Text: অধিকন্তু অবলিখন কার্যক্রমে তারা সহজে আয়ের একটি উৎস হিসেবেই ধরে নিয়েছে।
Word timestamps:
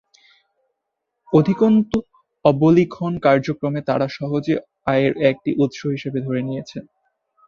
অধিকন্তু 1.33 1.97
অবলিখন 2.45 3.13
কার্যক্রমে 3.25 3.81
তারা 3.89 4.07
সহজে 4.17 4.55
আয়ের 4.87 5.13
একটি 5.29 5.49
উৎস 5.63 5.79
হিসেবেই 5.93 6.25
ধরে 6.27 6.41
নিয়েছে। 6.47 6.77